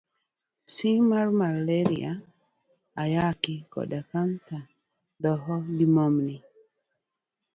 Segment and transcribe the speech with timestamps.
[0.73, 0.75] C.
[1.11, 2.11] mar Maleria,
[3.01, 4.65] Ayaki, kod kansaD.
[5.21, 6.35] Dhoho, gi momni